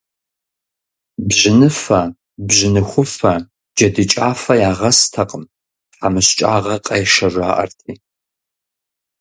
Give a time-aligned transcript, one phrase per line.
[1.27, 2.01] Бжьыныфэ,
[2.47, 3.33] бжьыныхуфэ,
[3.75, 5.43] джэдыкӀафэ ягъэстэкъым,
[5.91, 7.93] тхьэмыщкӀагъэ къешэ, жаӀэрти.